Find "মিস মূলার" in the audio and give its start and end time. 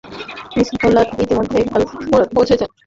0.53-1.07